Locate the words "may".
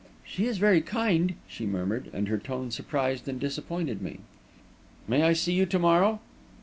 5.07-5.21